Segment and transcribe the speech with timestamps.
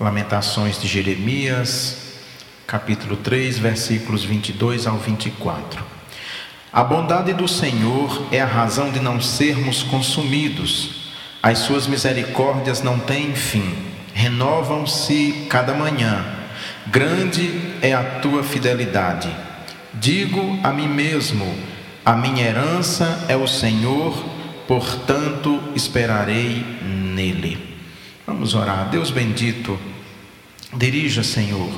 [0.00, 1.96] Lamentações de Jeremias,
[2.66, 5.84] capítulo 3, versículos 22 ao 24.
[6.72, 11.12] A bondade do Senhor é a razão de não sermos consumidos.
[11.42, 13.70] As suas misericórdias não têm fim,
[14.14, 16.24] renovam-se cada manhã.
[16.86, 19.28] Grande é a tua fidelidade.
[19.92, 21.54] Digo a mim mesmo:
[22.04, 24.24] a minha herança é o Senhor,
[24.66, 27.71] portanto esperarei nele.
[28.32, 28.88] Vamos orar.
[28.88, 29.78] Deus bendito,
[30.72, 31.70] dirija, Senhor,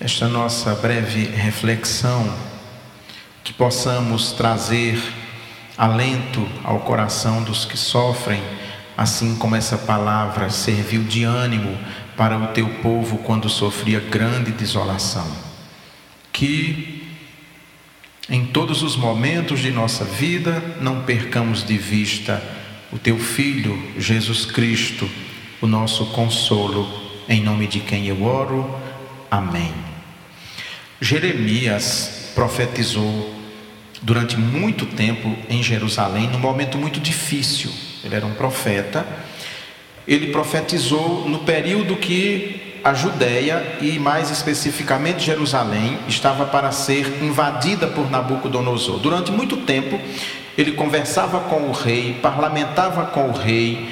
[0.00, 2.28] esta nossa breve reflexão,
[3.44, 5.00] que possamos trazer
[5.78, 8.42] alento ao coração dos que sofrem,
[8.96, 11.78] assim como essa palavra serviu de ânimo
[12.16, 15.30] para o teu povo quando sofria grande desolação.
[16.32, 17.06] Que
[18.28, 22.42] em todos os momentos de nossa vida não percamos de vista
[22.92, 25.08] o teu Filho, Jesus Cristo,
[25.64, 26.86] o nosso consolo,
[27.26, 28.68] em nome de quem eu oro.
[29.30, 29.72] Amém.
[31.00, 33.34] Jeremias profetizou
[34.02, 37.70] durante muito tempo em Jerusalém, num momento muito difícil.
[38.04, 39.06] Ele era um profeta.
[40.06, 47.86] Ele profetizou no período que a Judéia e mais especificamente Jerusalém estava para ser invadida
[47.86, 48.98] por Nabucodonosor.
[48.98, 49.98] Durante muito tempo,
[50.58, 53.88] ele conversava com o rei, parlamentava com o rei,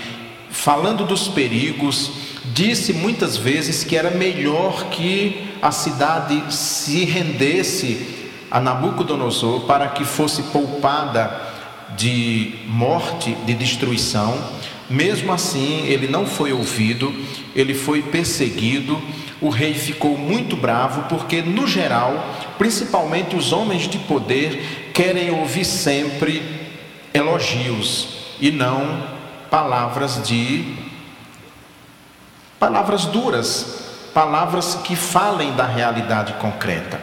[0.52, 2.12] falando dos perigos,
[2.44, 8.06] disse muitas vezes que era melhor que a cidade se rendesse
[8.50, 11.50] a Nabucodonosor para que fosse poupada
[11.96, 14.38] de morte, de destruição.
[14.90, 17.12] Mesmo assim, ele não foi ouvido,
[17.56, 19.00] ele foi perseguido.
[19.40, 25.64] O rei ficou muito bravo, porque, no geral, principalmente os homens de poder, querem ouvir
[25.64, 26.42] sempre
[27.14, 28.08] elogios
[28.40, 29.11] e não
[29.52, 30.64] palavras de
[32.58, 33.82] palavras duras,
[34.14, 36.98] palavras que falem da realidade concreta.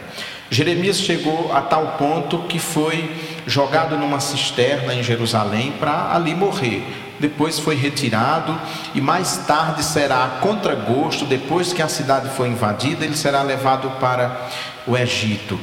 [0.50, 3.08] Jeremias chegou a tal ponto que foi
[3.46, 6.82] jogado numa cisterna em Jerusalém para ali morrer.
[7.20, 8.58] Depois foi retirado
[8.96, 13.88] e mais tarde será a contragosto, depois que a cidade foi invadida, ele será levado
[14.00, 14.48] para
[14.88, 15.56] o Egito.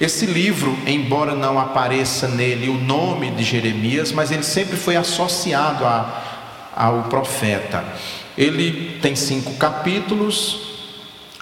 [0.00, 5.84] Esse livro, embora não apareça nele o nome de Jeremias, mas ele sempre foi associado
[5.84, 6.29] a
[6.74, 7.84] ao profeta.
[8.36, 10.70] Ele tem cinco capítulos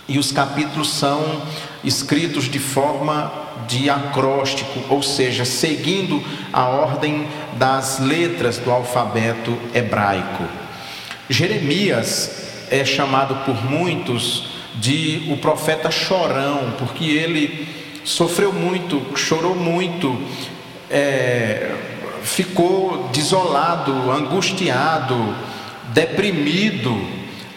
[0.08, 1.42] e os capítulos são
[1.84, 3.30] escritos de forma
[3.68, 6.22] de acróstico, ou seja, seguindo
[6.52, 7.26] a ordem
[7.58, 10.44] das letras do alfabeto hebraico.
[11.28, 17.68] Jeremias é chamado por muitos de o profeta chorão, porque ele
[18.04, 20.18] sofreu muito, chorou muito,
[20.90, 21.74] é,
[22.28, 25.34] ficou desolado, angustiado,
[25.92, 26.96] deprimido.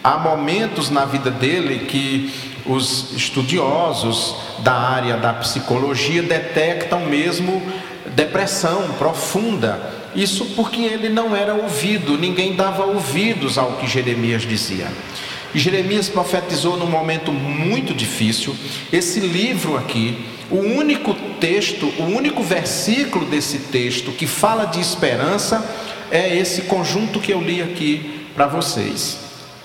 [0.02, 2.32] Há momentos na vida dele que
[2.66, 7.62] os estudiosos da área da psicologia detectam mesmo
[8.14, 9.92] depressão profunda.
[10.14, 14.88] Isso porque ele não era ouvido, ninguém dava ouvidos ao que Jeremias dizia.
[15.54, 18.56] Jeremias profetizou num momento muito difícil.
[18.92, 25.64] Esse livro aqui, o único texto, o único versículo desse texto que fala de esperança
[26.10, 29.18] é esse conjunto que eu li aqui para vocês.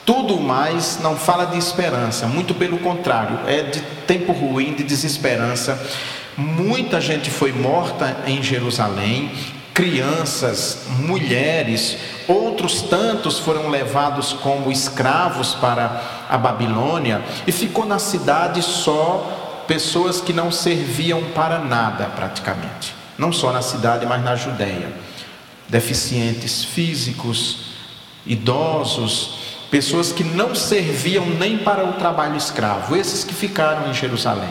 [0.05, 5.77] Tudo mais não fala de esperança, muito pelo contrário, é de tempo ruim, de desesperança.
[6.37, 9.29] Muita gente foi morta em Jerusalém,
[9.73, 18.61] crianças, mulheres, outros tantos foram levados como escravos para a Babilônia e ficou na cidade
[18.63, 19.36] só
[19.67, 24.91] pessoas que não serviam para nada praticamente, não só na cidade, mas na Judéia.
[25.67, 27.73] Deficientes físicos,
[28.25, 29.37] idosos,
[29.69, 34.49] pessoas que não serviam nem para o trabalho escravo, esses que ficaram em Jerusalém.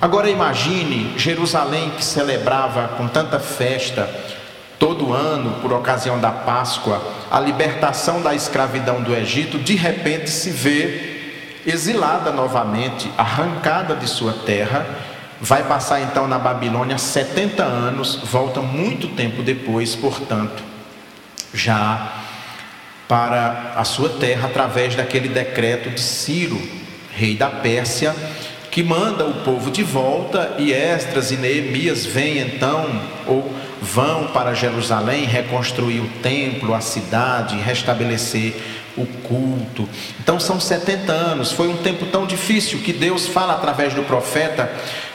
[0.00, 4.08] Agora imagine Jerusalém que celebrava com tanta festa
[4.78, 7.00] todo ano, por ocasião da Páscoa,
[7.30, 11.11] a libertação da escravidão do Egito, de repente se vê
[11.66, 14.86] exilada novamente, arrancada de sua terra,
[15.40, 20.62] vai passar então na Babilônia 70 anos, volta muito tempo depois, portanto,
[21.52, 22.12] já
[23.08, 26.60] para a sua terra através daquele decreto de Ciro,
[27.12, 28.14] rei da Pérsia,
[28.70, 32.88] que manda o povo de volta e Esdras e Neemias vêm então
[33.26, 38.54] ou vão para Jerusalém reconstruir o templo, a cidade, restabelecer
[38.96, 39.88] o culto.
[40.20, 44.70] Então são 70 anos, foi um tempo tão difícil que Deus fala através do profeta,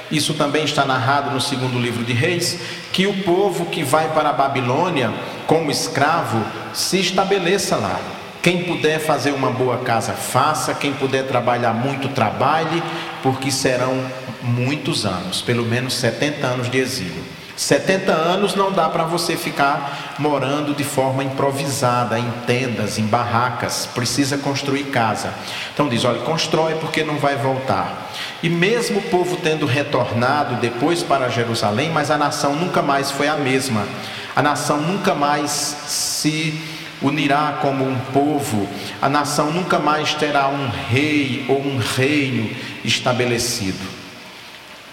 [0.09, 2.59] isso também está narrado no segundo livro de Reis,
[2.94, 5.12] que o povo que vai para a Babilônia
[5.45, 6.44] como escravo
[6.74, 8.00] se estabeleça lá
[8.41, 10.73] Quem puder fazer uma boa casa, faça.
[10.73, 12.81] Quem puder trabalhar muito, trabalhe,
[13.21, 13.94] porque serão
[14.41, 17.36] muitos anos pelo menos 70 anos de exílio.
[17.57, 23.89] 70 anos não dá para você ficar morando de forma improvisada, em tendas, em barracas,
[23.95, 25.33] precisa construir casa.
[25.74, 28.12] Então diz: olha, constrói porque não vai voltar.
[28.44, 33.27] E mesmo o povo tendo retornado depois para Jerusalém, mas a nação nunca mais foi
[33.27, 33.88] a mesma.
[34.36, 36.62] A nação nunca mais se
[37.01, 38.69] unirá como um povo,
[39.01, 42.51] a nação nunca mais terá um rei ou um reino
[42.83, 43.96] estabelecido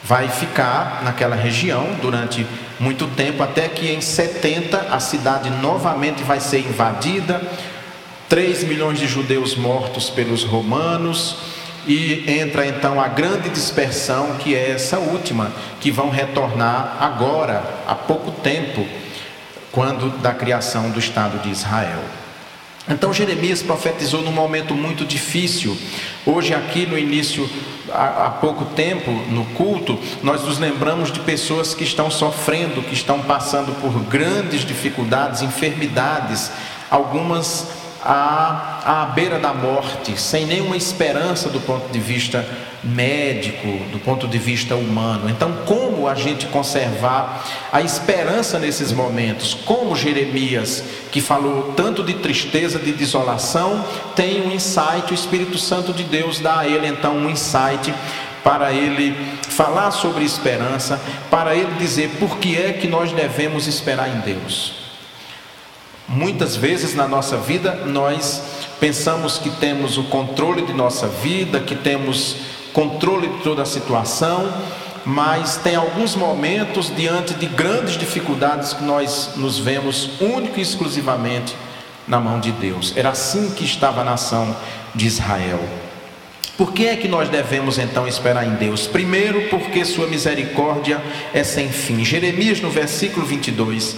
[0.05, 2.47] vai ficar naquela região durante
[2.79, 7.41] muito tempo, até que em 70 a cidade novamente vai ser invadida,
[8.29, 11.37] 3 milhões de judeus mortos pelos romanos,
[11.87, 17.95] e entra então a grande dispersão, que é essa última, que vão retornar agora, há
[17.95, 18.87] pouco tempo,
[19.73, 22.03] quando da criação do Estado de Israel.
[22.89, 25.77] Então Jeremias profetizou num momento muito difícil.
[26.27, 27.49] Hoje, aqui no início,
[27.91, 33.23] há, pouco tempo, no culto, nós nos lembramos de pessoas que estão sofrendo, que estão
[33.23, 36.51] passando por grandes dificuldades, enfermidades,
[36.91, 42.47] algumas à, à beira da morte, sem nenhuma esperança do ponto de vista
[42.83, 45.31] médico, do ponto de vista humano.
[45.31, 47.43] Então, como a gente conservar
[47.73, 49.55] a esperança nesses momentos?
[49.55, 53.83] Como Jeremias, que falou tanto de tristeza, de desolação,
[54.15, 57.95] tem um insight, o Espírito Santo de Deus dá a ele então um insight
[58.43, 59.17] para ele
[59.49, 64.84] falar sobre esperança, para ele dizer por que é que nós devemos esperar em Deus.
[66.09, 68.43] Muitas vezes na nossa vida nós
[68.79, 72.37] pensamos que temos o controle de nossa vida, que temos
[72.73, 74.53] controle de toda a situação,
[75.07, 81.55] mas tem alguns momentos diante de grandes dificuldades que nós nos vemos único e exclusivamente
[82.07, 82.93] na mão de Deus.
[82.97, 84.55] Era assim que estava a nação
[84.95, 85.61] de Israel.
[86.57, 88.87] Por que é que nós devemos então esperar em Deus?
[88.87, 91.03] Primeiro, porque sua misericórdia
[91.33, 92.05] é sem fim.
[92.05, 93.97] Jeremias, no versículo 22,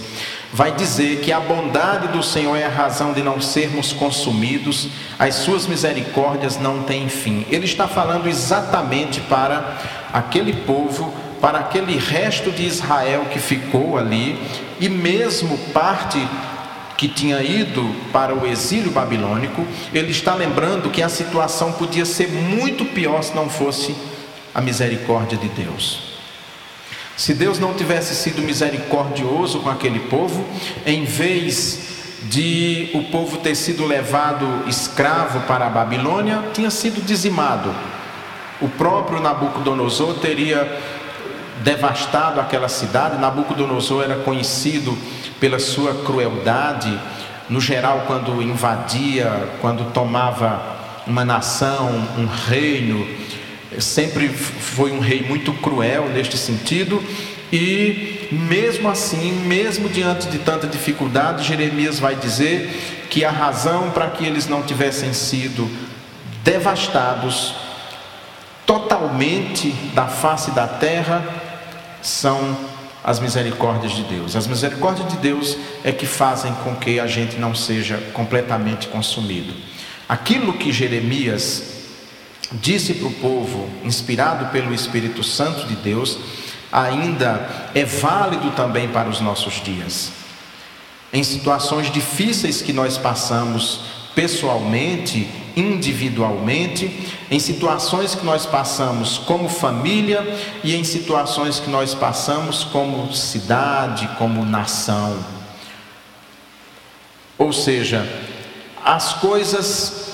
[0.53, 4.87] vai dizer que a bondade do Senhor é a razão de não sermos consumidos,
[5.19, 7.45] as suas misericórdias não têm fim.
[7.49, 9.77] Ele está falando exatamente para
[10.13, 14.39] aquele povo, para aquele resto de Israel que ficou ali,
[14.79, 16.25] e mesmo parte
[16.97, 22.27] que tinha ido para o exílio babilônico, ele está lembrando que a situação podia ser
[22.29, 23.95] muito pior se não fosse
[24.53, 26.16] a misericórdia de Deus.
[27.17, 30.45] Se Deus não tivesse sido misericordioso com aquele povo,
[30.85, 31.79] em vez
[32.29, 37.73] de o povo ter sido levado escravo para a Babilônia, tinha sido dizimado.
[38.61, 40.79] O próprio Nabucodonosor teria
[41.63, 43.17] devastado aquela cidade.
[43.17, 44.95] Nabucodonosor era conhecido
[45.39, 46.99] pela sua crueldade,
[47.49, 50.77] no geral, quando invadia, quando tomava
[51.07, 53.07] uma nação, um reino
[53.79, 57.01] sempre foi um rei muito cruel neste sentido,
[57.51, 64.09] e mesmo assim, mesmo diante de tanta dificuldade, Jeremias vai dizer que a razão para
[64.09, 65.69] que eles não tivessem sido
[66.43, 67.55] devastados
[68.65, 71.23] totalmente da face da terra
[72.01, 72.57] são
[73.03, 74.35] as misericórdias de Deus.
[74.35, 79.53] As misericórdias de Deus é que fazem com que a gente não seja completamente consumido.
[80.09, 81.76] Aquilo que Jeremias
[82.51, 86.17] disse para o povo, inspirado pelo Espírito Santo de Deus,
[86.71, 90.11] ainda é válido também para os nossos dias.
[91.11, 93.81] Em situações difíceis que nós passamos
[94.13, 100.25] pessoalmente, individualmente, em situações que nós passamos como família
[100.63, 105.17] e em situações que nós passamos como cidade, como nação.
[107.37, 108.07] Ou seja,
[108.83, 110.06] as coisas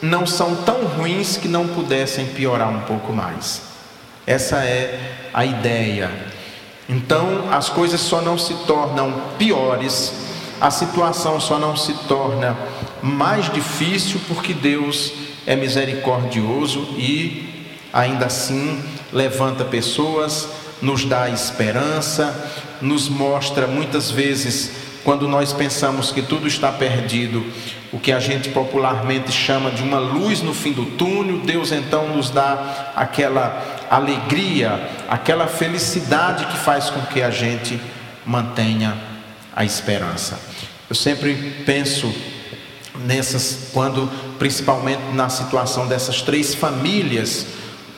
[0.00, 3.62] não são tão ruins que não pudessem piorar um pouco mais.
[4.26, 6.10] Essa é a ideia.
[6.88, 10.12] Então, as coisas só não se tornam piores,
[10.60, 12.56] a situação só não se torna
[13.02, 15.12] mais difícil porque Deus
[15.46, 20.48] é misericordioso e, ainda assim, levanta pessoas,
[20.80, 22.50] nos dá esperança,
[22.80, 24.72] nos mostra muitas vezes
[25.04, 27.44] quando nós pensamos que tudo está perdido,
[27.92, 32.08] o que a gente popularmente chama de uma luz no fim do túnel, Deus então
[32.08, 37.80] nos dá aquela alegria, aquela felicidade que faz com que a gente
[38.26, 38.94] mantenha
[39.56, 40.38] a esperança.
[40.88, 42.12] Eu sempre penso
[43.06, 47.46] nessas, quando, principalmente na situação dessas três famílias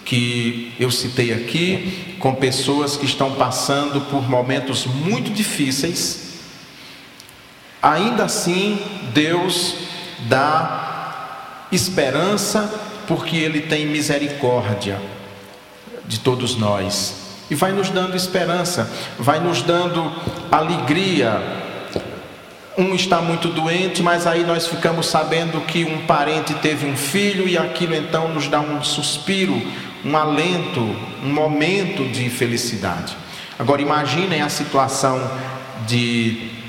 [0.04, 6.29] que eu citei aqui, com pessoas que estão passando por momentos muito difíceis
[7.82, 8.78] Ainda assim,
[9.14, 9.74] Deus
[10.20, 12.70] dá esperança,
[13.06, 15.00] porque Ele tem misericórdia
[16.04, 17.14] de todos nós.
[17.50, 20.12] E vai nos dando esperança, vai nos dando
[20.52, 21.40] alegria.
[22.76, 27.48] Um está muito doente, mas aí nós ficamos sabendo que um parente teve um filho,
[27.48, 29.60] e aquilo então nos dá um suspiro,
[30.04, 30.80] um alento,
[31.24, 33.16] um momento de felicidade.
[33.58, 35.18] Agora imaginem a situação
[35.86, 36.59] de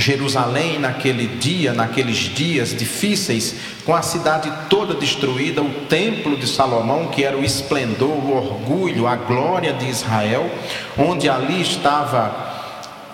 [0.00, 7.08] Jerusalém naquele dia, naqueles dias difíceis, com a cidade toda destruída, o templo de Salomão,
[7.08, 10.50] que era o esplendor, o orgulho, a glória de Israel,
[10.96, 12.52] onde ali estava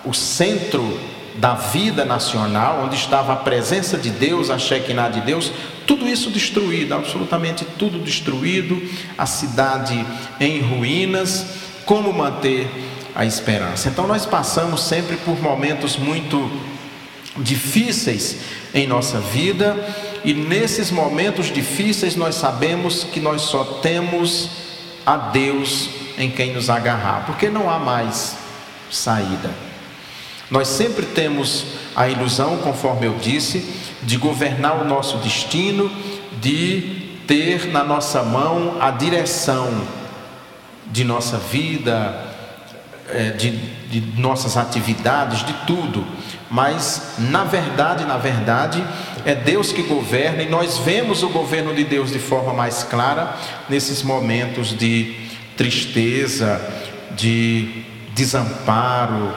[0.05, 0.99] o centro
[1.35, 5.51] da vida nacional, onde estava a presença de Deus, a Shekinah de Deus,
[5.85, 8.81] tudo isso destruído, absolutamente tudo destruído,
[9.17, 10.05] a cidade
[10.39, 11.45] em ruínas,
[11.85, 12.69] como manter
[13.15, 13.89] a esperança.
[13.89, 16.49] Então nós passamos sempre por momentos muito
[17.37, 18.37] difíceis
[18.73, 19.77] em nossa vida
[20.23, 24.49] e nesses momentos difíceis nós sabemos que nós só temos
[25.05, 28.35] a Deus em quem nos agarrar, porque não há mais
[28.91, 29.49] saída.
[30.51, 33.63] Nós sempre temos a ilusão, conforme eu disse,
[34.03, 35.89] de governar o nosso destino,
[36.41, 39.69] de ter na nossa mão a direção
[40.87, 42.28] de nossa vida,
[43.37, 46.05] de, de nossas atividades, de tudo.
[46.49, 48.83] Mas, na verdade, na verdade,
[49.25, 53.35] é Deus que governa e nós vemos o governo de Deus de forma mais clara
[53.69, 55.15] nesses momentos de
[55.55, 56.59] tristeza,
[57.15, 57.83] de
[58.15, 59.33] desamparo,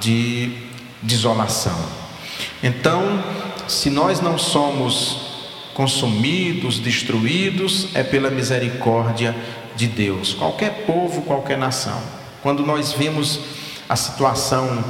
[0.00, 0.52] de
[1.00, 1.78] desolação.
[2.62, 3.22] Então,
[3.66, 5.32] se nós não somos
[5.74, 9.34] consumidos, destruídos, é pela misericórdia
[9.74, 10.34] de Deus.
[10.34, 12.21] Qualquer povo, qualquer nação.
[12.42, 13.38] Quando nós vimos
[13.88, 14.84] a situação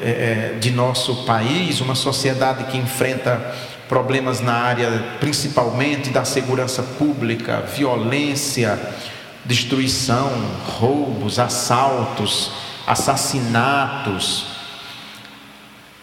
[0.00, 3.52] é, de nosso país, uma sociedade que enfrenta
[3.88, 8.78] problemas na área principalmente da segurança pública, violência,
[9.44, 10.30] destruição,
[10.78, 12.52] roubos, assaltos,
[12.86, 14.46] assassinatos.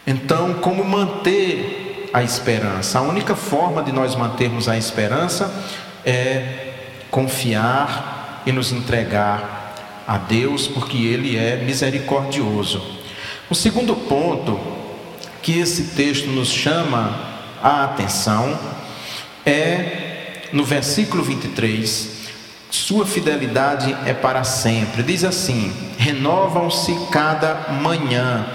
[0.06, 3.00] Então, como manter a esperança?
[3.00, 5.50] A única forma de nós mantermos a esperança
[6.06, 6.74] é
[7.10, 9.61] confiar e nos entregar
[10.12, 12.86] a Deus, porque Ele é misericordioso.
[13.50, 14.60] O segundo ponto
[15.42, 17.18] que esse texto nos chama
[17.64, 18.60] a atenção
[19.46, 22.10] é no versículo 23.
[22.70, 25.02] Sua fidelidade é para sempre.
[25.02, 28.48] Diz assim: renovam-se cada manhã,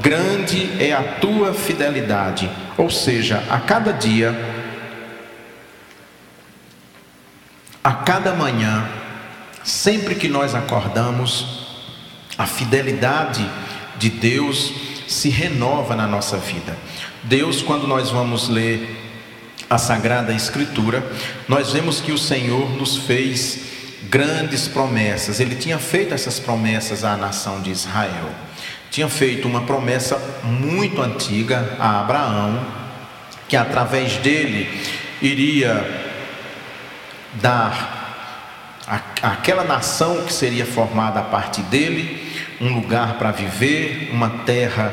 [0.00, 2.50] grande é a tua fidelidade.
[2.78, 4.34] Ou seja, a cada dia,
[7.84, 9.01] a cada manhã,
[9.64, 11.66] Sempre que nós acordamos,
[12.36, 13.48] a fidelidade
[13.96, 14.72] de Deus
[15.06, 16.76] se renova na nossa vida.
[17.22, 18.98] Deus, quando nós vamos ler
[19.70, 21.04] a Sagrada Escritura,
[21.48, 23.60] nós vemos que o Senhor nos fez
[24.10, 25.38] grandes promessas.
[25.38, 28.30] Ele tinha feito essas promessas à nação de Israel.
[28.90, 32.60] Tinha feito uma promessa muito antiga a Abraão,
[33.48, 34.68] que através dele
[35.22, 36.10] iria
[37.34, 38.01] dar
[38.86, 42.20] aquela nação que seria formada a partir dele,
[42.60, 44.92] um lugar para viver, uma terra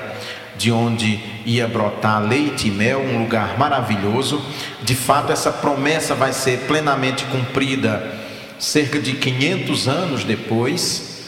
[0.57, 4.43] de onde ia brotar leite e mel, um lugar maravilhoso.
[4.83, 8.19] De fato, essa promessa vai ser plenamente cumprida
[8.59, 11.23] cerca de 500 anos depois,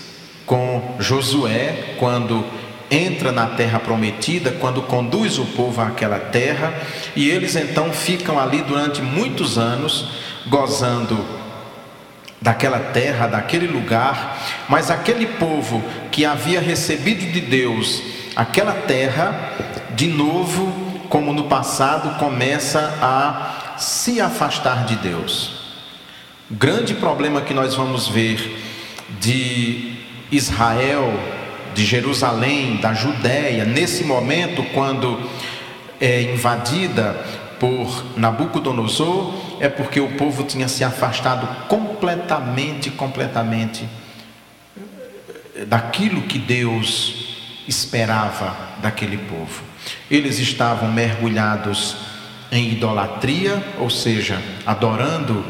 [0.46, 2.44] com Josué, quando
[2.90, 6.74] entra na terra prometida, quando conduz o povo àquela terra,
[7.16, 10.10] e eles então ficam ali durante muitos anos,
[10.48, 11.41] gozando
[12.42, 18.02] daquela terra, daquele lugar, mas aquele povo que havia recebido de Deus
[18.36, 19.54] aquela terra,
[19.96, 20.72] de novo,
[21.10, 25.62] como no passado, começa a se afastar de Deus.
[26.50, 28.58] O grande problema que nós vamos ver
[29.20, 29.96] de
[30.32, 31.14] Israel,
[31.74, 35.30] de Jerusalém, da Judéia, nesse momento, quando
[36.00, 37.16] é invadida
[37.62, 43.88] por Nabucodonosor, é porque o povo tinha se afastado completamente, completamente
[45.68, 47.36] daquilo que Deus
[47.68, 49.62] esperava daquele povo.
[50.10, 51.98] Eles estavam mergulhados
[52.52, 55.46] em idolatria, ou seja, adorando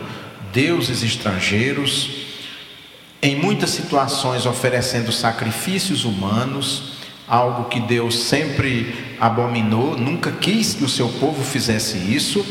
[0.52, 2.10] deuses estrangeiros,
[3.22, 6.91] em muitas situações oferecendo sacrifícios humanos,
[7.32, 12.46] algo que Deus sempre abominou, nunca quis que o seu povo fizesse isso.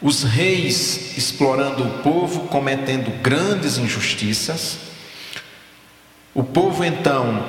[0.00, 4.78] Os reis explorando o povo, cometendo grandes injustiças.
[6.32, 7.44] O povo então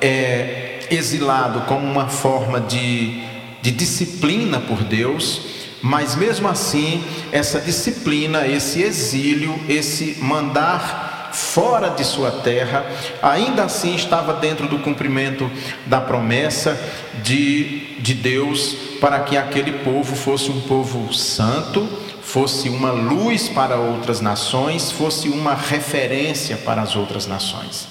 [0.00, 3.20] é exilado como uma forma de,
[3.60, 5.40] de disciplina por Deus,
[5.82, 12.84] mas mesmo assim, essa disciplina, esse exílio, esse mandar fora de sua terra,
[13.22, 15.50] ainda assim estava dentro do cumprimento
[15.86, 16.78] da promessa
[17.22, 21.88] de, de Deus para que aquele povo fosse um povo santo,
[22.22, 27.88] fosse uma luz para outras nações, fosse uma referência para as outras nações.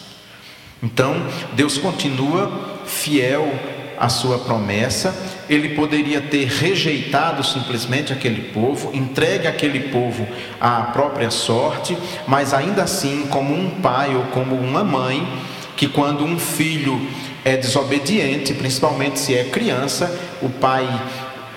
[0.82, 1.16] Então,
[1.54, 2.52] Deus continua
[2.86, 3.54] fiel
[4.00, 5.14] à sua promessa,
[5.52, 10.26] ele poderia ter rejeitado simplesmente aquele povo, entregue aquele povo
[10.62, 15.28] à própria sorte, mas ainda assim, como um pai ou como uma mãe,
[15.76, 17.06] que quando um filho
[17.44, 20.88] é desobediente, principalmente se é criança, o pai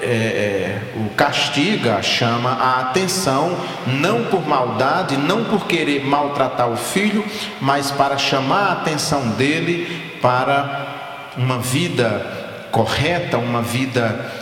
[0.02, 6.76] é, é, o castiga, chama a atenção, não por maldade, não por querer maltratar o
[6.76, 7.24] filho,
[7.60, 12.43] mas para chamar a atenção dele para uma vida
[12.74, 14.32] correta, uma vida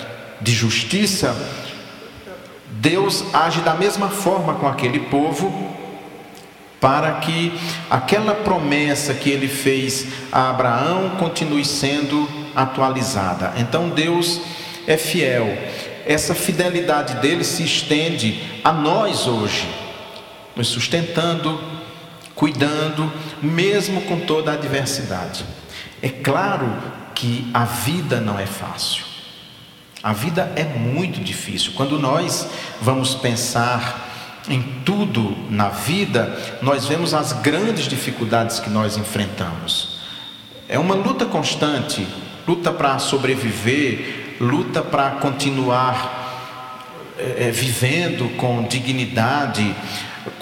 [0.40, 1.36] de justiça.
[2.70, 5.70] Deus age da mesma forma com aquele povo,
[6.80, 7.52] para que
[7.90, 13.52] aquela promessa que ele fez a Abraão continue sendo atualizada.
[13.58, 14.40] Então Deus
[14.86, 15.46] é fiel.
[16.06, 19.68] Essa fidelidade dele se estende a nós hoje,
[20.56, 21.60] nos sustentando,
[22.34, 23.12] cuidando,
[23.42, 25.44] mesmo com toda a adversidade.
[26.00, 29.04] É claro que a vida não é fácil.
[30.02, 31.72] A vida é muito difícil.
[31.76, 32.48] Quando nós
[32.80, 34.10] vamos pensar
[34.48, 40.00] em tudo na vida, nós vemos as grandes dificuldades que nós enfrentamos.
[40.68, 42.06] É uma luta constante,
[42.46, 46.22] luta para sobreviver, luta para continuar
[47.18, 49.74] é, vivendo com dignidade.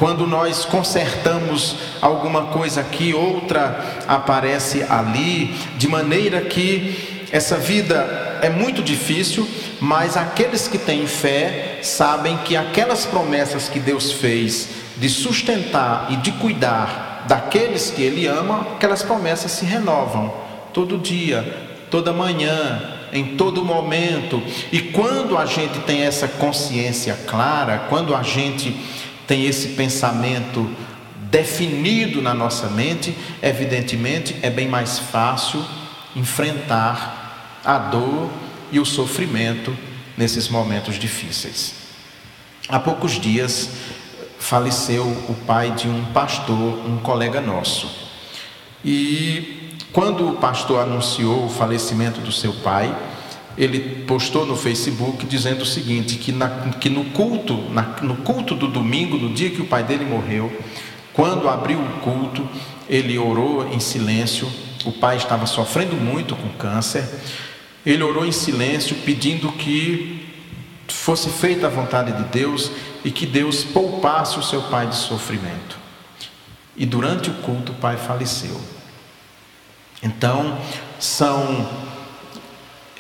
[0.01, 8.49] Quando nós consertamos alguma coisa aqui, outra aparece ali, de maneira que essa vida é
[8.49, 9.47] muito difícil,
[9.79, 16.17] mas aqueles que têm fé sabem que aquelas promessas que Deus fez de sustentar e
[16.17, 20.33] de cuidar daqueles que Ele ama, aquelas promessas se renovam
[20.73, 21.45] todo dia,
[21.91, 22.81] toda manhã,
[23.13, 24.43] em todo momento.
[24.73, 28.75] E quando a gente tem essa consciência clara, quando a gente
[29.31, 30.69] tem esse pensamento
[31.31, 35.65] definido na nossa mente, evidentemente é bem mais fácil
[36.17, 38.29] enfrentar a dor
[38.73, 39.73] e o sofrimento
[40.19, 41.75] nesses momentos difíceis.
[42.69, 43.69] Há poucos dias
[44.41, 47.89] faleceu o pai de um pastor, um colega nosso.
[48.85, 52.93] E quando o pastor anunciou o falecimento do seu pai,
[53.57, 56.49] ele postou no Facebook dizendo o seguinte: que, na,
[56.81, 60.53] que no culto, na, no culto do domingo, no dia que o pai dele morreu,
[61.13, 62.47] quando abriu o culto,
[62.89, 64.51] ele orou em silêncio.
[64.85, 67.07] O pai estava sofrendo muito com câncer.
[67.85, 70.27] Ele orou em silêncio, pedindo que
[70.89, 72.71] fosse feita a vontade de Deus
[73.05, 75.79] e que Deus poupasse o seu pai de sofrimento.
[76.77, 78.61] E durante o culto, o pai faleceu.
[80.03, 80.59] Então,
[80.99, 81.69] são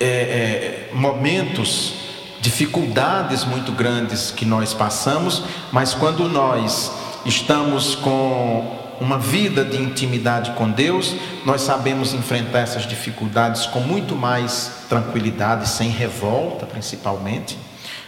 [0.01, 1.93] é, é, momentos,
[2.41, 6.91] dificuldades muito grandes que nós passamos, mas quando nós
[7.27, 14.17] estamos com uma vida de intimidade com Deus, nós sabemos enfrentar essas dificuldades com muito
[14.17, 17.59] mais tranquilidade, sem revolta, principalmente,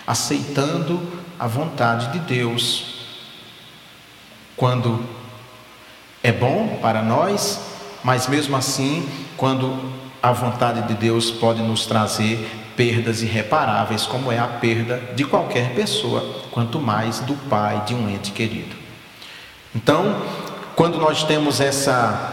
[0.06, 1.00] aceitando
[1.38, 3.06] a vontade de Deus.
[4.56, 5.04] Quando
[6.22, 7.60] é bom para nós,
[8.04, 14.38] mas mesmo assim, quando a vontade de Deus pode nos trazer perdas irreparáveis, como é
[14.38, 18.76] a perda de qualquer pessoa, quanto mais do pai de um ente querido.
[19.74, 20.22] Então,
[20.76, 22.32] quando nós temos essa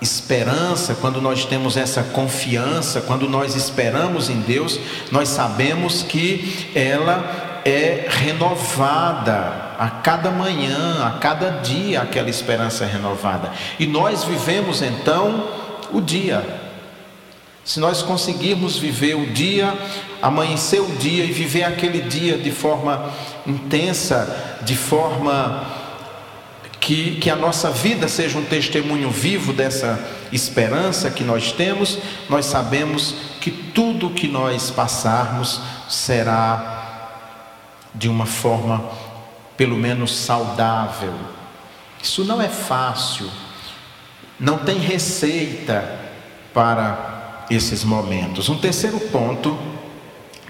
[0.00, 4.78] esperança, quando nós temos essa confiança, quando nós esperamos em Deus,
[5.10, 12.88] nós sabemos que ela é renovada a cada manhã, a cada dia, aquela esperança é
[12.88, 13.52] renovada.
[13.78, 15.48] E nós vivemos então
[15.92, 16.65] o dia.
[17.66, 19.76] Se nós conseguirmos viver o dia,
[20.22, 23.12] amanhecer o dia e viver aquele dia de forma
[23.44, 25.66] intensa, de forma
[26.78, 29.98] que, que a nossa vida seja um testemunho vivo dessa
[30.30, 31.98] esperança que nós temos,
[32.30, 37.10] nós sabemos que tudo que nós passarmos será
[37.92, 38.88] de uma forma
[39.56, 41.14] pelo menos saudável.
[42.00, 43.28] Isso não é fácil,
[44.38, 45.98] não tem receita
[46.54, 47.15] para
[47.50, 48.48] esses momentos.
[48.48, 49.58] Um terceiro ponto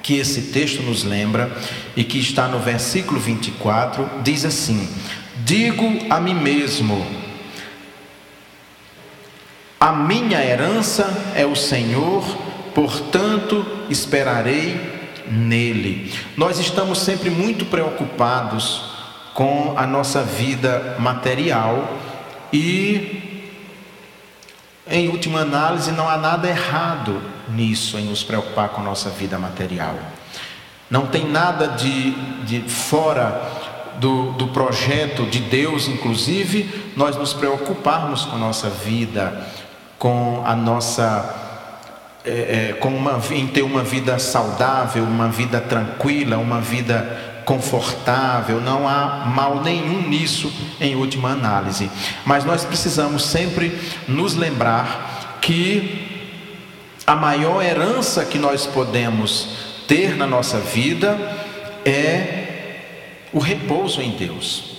[0.03, 1.51] que esse texto nos lembra
[1.97, 4.89] e que está no versículo 24 diz assim:
[5.45, 7.05] Digo a mim mesmo,
[9.79, 12.25] a minha herança é o Senhor,
[12.75, 14.81] portanto esperarei
[15.31, 16.13] nele.
[16.37, 18.83] Nós estamos sempre muito preocupados
[19.35, 21.99] com a nossa vida material
[22.53, 23.26] e,
[24.89, 29.39] em última análise, não há nada errado nisso, em nos preocupar com a nossa vida
[29.39, 29.95] material.
[30.89, 32.13] Não tem nada de,
[32.45, 33.43] de fora
[33.99, 39.47] do, do projeto de Deus, inclusive, nós nos preocuparmos com nossa vida,
[39.99, 41.43] com a nossa.
[42.25, 48.61] É, é, com uma, em ter uma vida saudável, uma vida tranquila, uma vida confortável,
[48.61, 51.89] não há mal nenhum nisso em última análise.
[52.27, 56.27] Mas nós precisamos sempre nos lembrar que
[57.07, 59.49] a maior herança que nós podemos
[59.87, 61.17] ter na nossa vida
[61.85, 62.81] é
[63.33, 64.77] o repouso em Deus.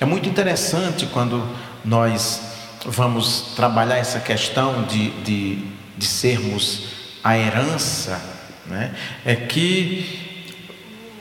[0.00, 1.44] É muito interessante quando
[1.84, 2.42] nós
[2.84, 5.58] vamos trabalhar essa questão de, de,
[5.98, 6.84] de sermos
[7.24, 8.22] a herança,
[8.66, 8.94] né?
[9.24, 10.25] é que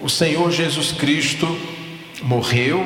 [0.01, 1.47] o Senhor Jesus Cristo
[2.21, 2.85] morreu,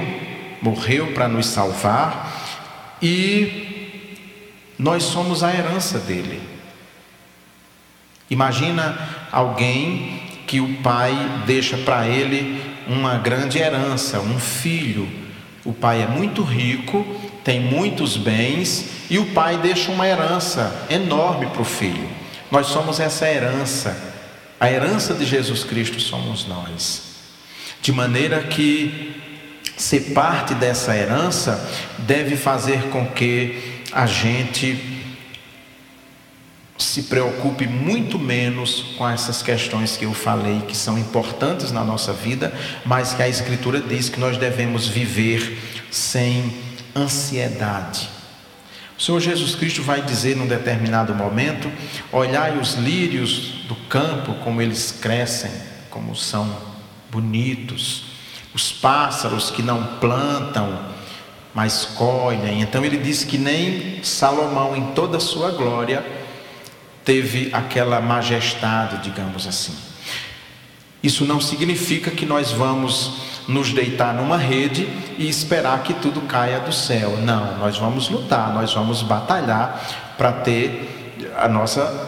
[0.62, 3.69] morreu para nos salvar e
[4.78, 6.41] nós somos a herança dele.
[8.30, 11.13] Imagina alguém que o pai
[11.45, 15.08] deixa para ele uma grande herança, um filho.
[15.65, 17.06] O pai é muito rico,
[17.43, 22.10] tem muitos bens e o pai deixa uma herança enorme para o filho.
[22.52, 24.09] Nós somos essa herança.
[24.60, 27.04] A herança de Jesus Cristo somos nós.
[27.82, 29.15] De maneira que
[29.78, 31.69] ser parte dessa herança
[32.00, 35.00] deve fazer com que a gente
[36.78, 42.12] se preocupe muito menos com essas questões que eu falei, que são importantes na nossa
[42.12, 42.54] vida,
[42.86, 45.58] mas que a Escritura diz que nós devemos viver
[45.89, 46.54] sem
[46.95, 48.18] ansiedade.
[48.99, 51.71] O Senhor Jesus Cristo vai dizer num determinado momento:
[52.12, 55.49] olhai os lírios do campo, como eles crescem,
[55.89, 56.53] como são
[57.09, 58.03] bonitos,
[58.53, 60.77] os pássaros que não plantam,
[61.55, 62.59] mas colhem.
[62.59, 66.05] Então ele diz que nem Salomão, em toda a sua glória,
[67.05, 69.73] teve aquela majestade, digamos assim.
[71.01, 76.59] Isso não significa que nós vamos nos deitar numa rede e esperar que tudo caia
[76.59, 77.17] do céu.
[77.17, 82.07] Não, nós vamos lutar, nós vamos batalhar para ter a nossa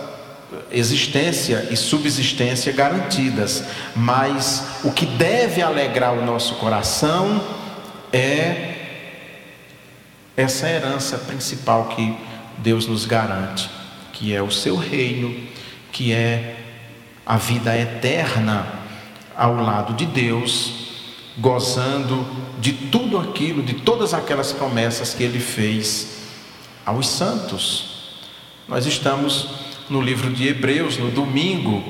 [0.71, 3.65] existência e subsistência garantidas.
[3.95, 7.41] Mas o que deve alegrar o nosso coração
[8.13, 8.75] é
[10.37, 12.15] essa herança principal que
[12.59, 13.81] Deus nos garante
[14.21, 15.35] que é o seu reino,
[15.91, 16.55] que é
[17.25, 18.67] a vida eterna
[19.35, 20.90] ao lado de Deus,
[21.37, 22.25] gozando
[22.59, 26.07] de tudo aquilo, de todas aquelas promessas que ele fez
[26.85, 27.91] aos santos.
[28.67, 29.49] Nós estamos
[29.89, 31.83] no livro de Hebreus, no domingo,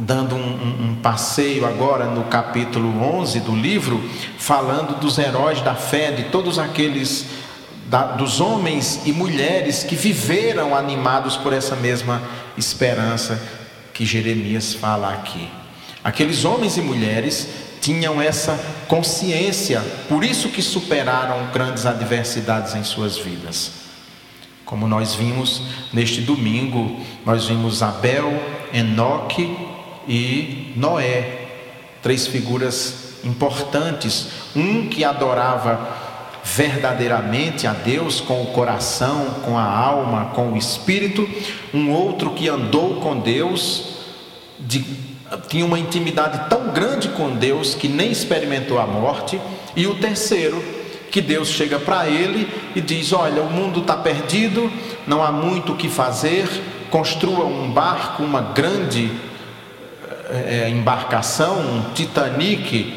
[0.00, 4.02] dando um, um, um, passeio agora no capítulo 11 do livro,
[4.38, 7.26] falando dos heróis da fé, de todos aqueles
[7.86, 12.22] da, dos homens e mulheres que viveram animados por essa mesma
[12.56, 13.42] esperança
[13.94, 15.48] que Jeremias fala aqui.
[16.04, 17.48] Aqueles homens e mulheres
[17.88, 23.70] tinham essa consciência, por isso que superaram grandes adversidades em suas vidas.
[24.66, 28.30] Como nós vimos neste domingo, nós vimos Abel,
[28.74, 29.56] Enoque
[30.06, 31.46] e Noé,
[32.02, 35.96] três figuras importantes, um que adorava
[36.44, 41.26] verdadeiramente a Deus com o coração, com a alma, com o espírito,
[41.72, 43.96] um outro que andou com Deus,
[44.60, 45.07] de,
[45.48, 49.40] tinha uma intimidade tão grande com Deus que nem experimentou a morte,
[49.76, 50.62] e o terceiro
[51.10, 54.70] que Deus chega para ele e diz: Olha, o mundo está perdido,
[55.06, 56.46] não há muito o que fazer,
[56.90, 59.10] construa um barco, uma grande
[60.30, 62.94] é, embarcação, um Titanic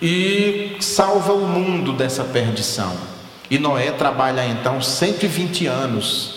[0.00, 2.96] e salva o mundo dessa perdição.
[3.50, 6.35] E Noé trabalha então 120 anos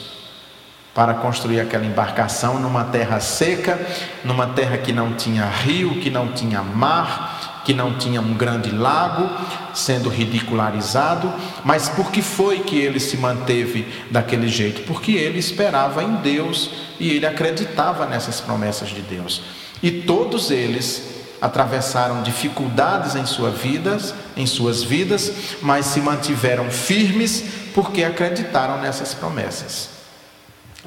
[0.99, 3.79] para construir aquela embarcação numa terra seca,
[4.21, 8.69] numa terra que não tinha rio, que não tinha mar, que não tinha um grande
[8.69, 9.29] lago,
[9.73, 11.33] sendo ridicularizado.
[11.63, 14.81] Mas por que foi que ele se manteve daquele jeito?
[14.81, 19.41] Porque ele esperava em Deus e ele acreditava nessas promessas de Deus.
[19.81, 21.01] E todos eles
[21.41, 25.31] atravessaram dificuldades em, sua vidas, em suas vidas,
[25.61, 29.98] mas se mantiveram firmes porque acreditaram nessas promessas.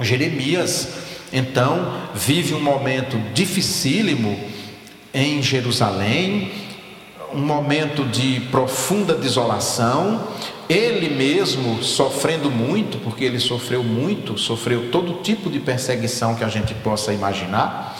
[0.04, 0.88] Jeremias,
[1.32, 4.38] então, vive um momento dificílimo
[5.14, 6.52] em Jerusalém,
[7.34, 10.28] um momento de profunda desolação,
[10.68, 16.48] ele mesmo sofrendo muito, porque ele sofreu muito, sofreu todo tipo de perseguição que a
[16.48, 17.96] gente possa imaginar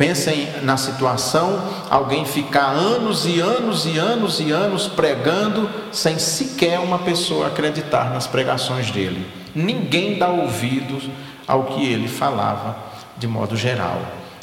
[0.00, 6.80] Pensem na situação, alguém ficar anos e anos e anos e anos pregando sem sequer
[6.80, 9.39] uma pessoa acreditar nas pregações dele.
[9.54, 11.08] Ninguém dá ouvidos
[11.46, 12.76] ao que ele falava
[13.16, 14.00] de modo geral.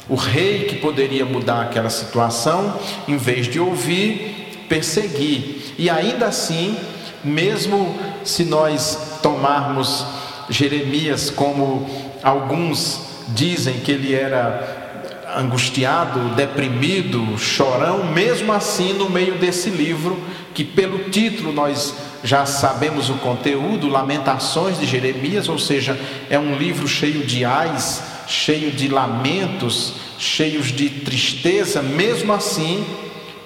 [0.08, 5.74] O rei que poderia mudar aquela situação, em vez de ouvir, perseguir.
[5.78, 6.76] E ainda assim,
[7.22, 10.04] mesmo se nós tomarmos
[10.48, 11.86] Jeremias como
[12.22, 14.78] alguns dizem que ele era
[15.36, 20.18] angustiado, deprimido, chorão, mesmo assim, no meio desse livro,
[20.54, 26.56] que pelo título nós já sabemos o conteúdo, Lamentações de Jeremias, ou seja, é um
[26.56, 32.84] livro cheio de ais, cheio de lamentos, cheios de tristeza, mesmo assim,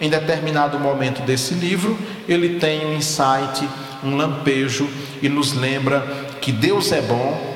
[0.00, 3.68] em determinado momento desse livro, ele tem um insight,
[4.02, 4.88] um lampejo
[5.20, 6.00] e nos lembra
[6.40, 7.52] que Deus é bom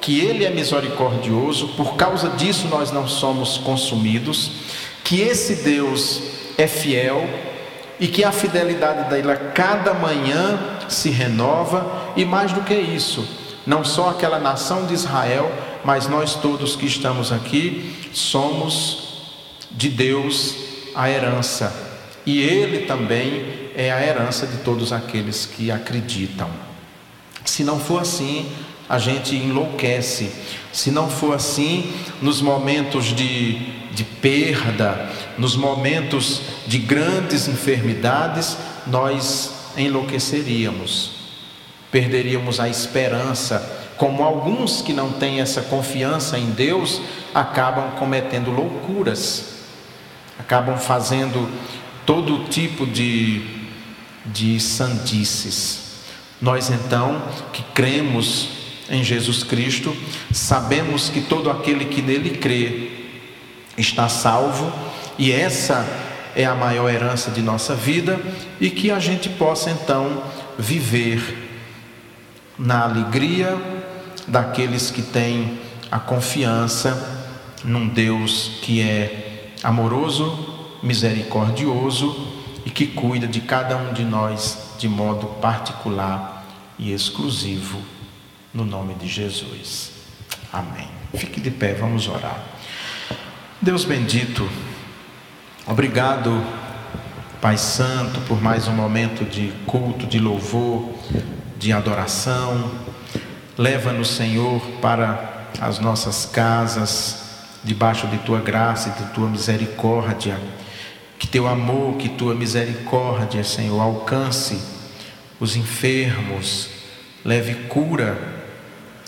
[0.00, 4.52] que Ele é misericordioso, por causa disso nós não somos consumidos,
[5.04, 6.22] que esse Deus
[6.56, 7.28] é fiel
[8.00, 10.58] e que a fidelidade dele a cada manhã
[10.88, 13.26] se renova, e mais do que isso,
[13.66, 15.50] não só aquela nação de Israel,
[15.84, 19.32] mas nós todos que estamos aqui somos
[19.70, 20.56] de Deus
[20.94, 21.72] a herança,
[22.24, 26.48] e Ele também é a herança de todos aqueles que acreditam.
[27.44, 28.50] Se não for assim,
[28.88, 30.32] a gente enlouquece.
[30.72, 33.58] Se não for assim, nos momentos de,
[33.92, 41.12] de perda, nos momentos de grandes enfermidades, nós enlouqueceríamos,
[41.90, 43.76] perderíamos a esperança.
[43.96, 47.00] Como alguns que não têm essa confiança em Deus
[47.34, 49.56] acabam cometendo loucuras,
[50.38, 51.48] acabam fazendo
[52.06, 53.42] todo tipo de,
[54.26, 55.80] de sandices.
[56.40, 57.20] Nós então
[57.52, 58.50] que cremos
[58.88, 59.94] em Jesus Cristo,
[60.32, 62.97] sabemos que todo aquele que nele crê
[63.78, 64.72] está salvo,
[65.18, 65.86] e essa
[66.34, 68.20] é a maior herança de nossa vida,
[68.60, 70.22] e que a gente possa então
[70.58, 71.48] viver
[72.58, 73.56] na alegria
[74.26, 75.58] daqueles que têm
[75.90, 77.16] a confiança
[77.64, 82.28] num Deus que é amoroso, misericordioso
[82.64, 86.46] e que cuida de cada um de nós de modo particular
[86.78, 87.80] e exclusivo
[88.52, 89.90] no nome de Jesus.
[90.52, 90.88] Amém.
[91.14, 92.44] Fique de pé, vamos orar.
[93.60, 94.48] Deus bendito,
[95.66, 96.40] obrigado,
[97.40, 100.94] Pai Santo, por mais um momento de culto, de louvor,
[101.58, 102.70] de adoração.
[103.56, 110.38] Leva-nos, Senhor, para as nossas casas, debaixo de tua graça e de tua misericórdia.
[111.18, 114.62] Que teu amor, que tua misericórdia, Senhor, alcance
[115.40, 116.70] os enfermos,
[117.24, 118.16] leve cura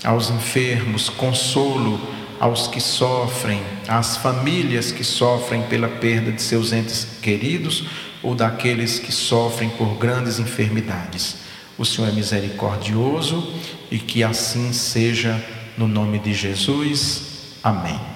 [0.03, 7.07] aos enfermos, consolo aos que sofrem, às famílias que sofrem pela perda de seus entes
[7.21, 7.85] queridos
[8.23, 11.37] ou daqueles que sofrem por grandes enfermidades.
[11.77, 13.55] O Senhor é misericordioso
[13.91, 15.43] e que assim seja
[15.77, 17.59] no nome de Jesus.
[17.63, 18.10] Amém.